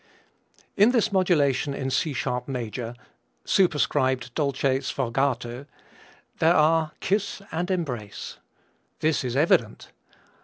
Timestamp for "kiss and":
7.01-7.69